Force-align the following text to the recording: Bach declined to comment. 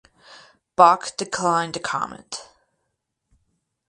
Bach 0.75 1.15
declined 1.15 1.75
to 1.75 1.79
comment. 1.79 2.49